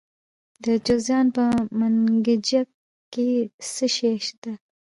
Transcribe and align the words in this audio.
د 0.65 0.65
جوزجان 0.85 1.25
په 1.35 1.43
منګجیک 1.79 2.69
کې 3.13 3.27
څه 3.73 3.85
شی 3.95 4.13
شته؟ 4.25 4.51